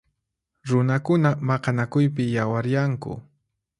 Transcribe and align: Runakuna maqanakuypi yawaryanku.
Runakuna 0.69 1.29
maqanakuypi 1.49 2.23
yawaryanku. 2.37 3.11